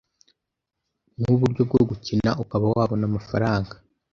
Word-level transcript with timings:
nk’uburyo 1.19 1.61
bwo 1.69 1.81
gukina 1.89 2.29
ukaba 2.43 2.65
wabona 2.75 3.03
amafaranga 3.09 3.73